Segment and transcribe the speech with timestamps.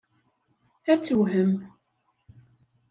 [0.91, 1.51] Ad tewhem.